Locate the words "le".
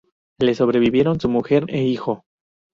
0.39-0.55